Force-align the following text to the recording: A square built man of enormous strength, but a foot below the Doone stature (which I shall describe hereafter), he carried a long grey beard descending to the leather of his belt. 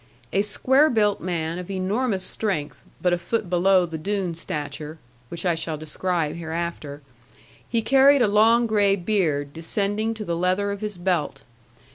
A 0.33 0.41
square 0.41 0.89
built 0.89 1.21
man 1.21 1.59
of 1.59 1.69
enormous 1.69 2.23
strength, 2.23 2.83
but 3.03 3.13
a 3.13 3.19
foot 3.19 3.51
below 3.51 3.85
the 3.85 3.99
Doone 3.99 4.33
stature 4.33 4.97
(which 5.29 5.45
I 5.45 5.53
shall 5.53 5.77
describe 5.77 6.37
hereafter), 6.37 7.03
he 7.69 7.83
carried 7.83 8.23
a 8.23 8.27
long 8.27 8.65
grey 8.65 8.95
beard 8.95 9.53
descending 9.53 10.15
to 10.15 10.25
the 10.25 10.35
leather 10.35 10.71
of 10.71 10.81
his 10.81 10.97
belt. 10.97 11.43